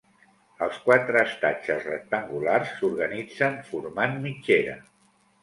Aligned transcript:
Els 0.67 0.77
quatre 0.85 1.21
estatges 1.29 1.85
rectangulars 1.89 2.73
s'organitzen 2.81 3.61
formant 3.71 4.19
mitgera. 4.27 4.77